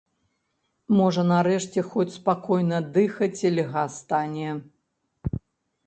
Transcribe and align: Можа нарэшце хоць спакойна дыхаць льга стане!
Можа 0.99 1.25
нарэшце 1.31 1.79
хоць 1.91 2.15
спакойна 2.17 2.77
дыхаць 2.99 3.41
льга 3.61 3.87
стане! 4.01 4.49